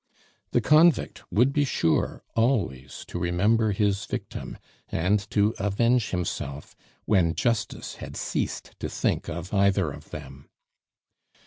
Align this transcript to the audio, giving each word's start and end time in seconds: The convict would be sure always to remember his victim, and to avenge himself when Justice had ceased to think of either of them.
The 0.49 0.61
convict 0.61 1.21
would 1.31 1.53
be 1.53 1.63
sure 1.63 2.23
always 2.35 3.05
to 3.07 3.19
remember 3.19 3.71
his 3.71 4.05
victim, 4.05 4.57
and 4.89 5.19
to 5.29 5.53
avenge 5.59 6.09
himself 6.09 6.75
when 7.05 7.35
Justice 7.35 7.97
had 7.97 8.17
ceased 8.17 8.71
to 8.79 8.89
think 8.89 9.29
of 9.29 9.53
either 9.53 9.91
of 9.91 10.09
them. 10.09 10.49